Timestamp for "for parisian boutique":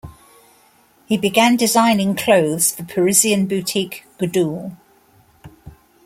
2.73-4.03